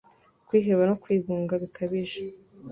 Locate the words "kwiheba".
0.47-0.83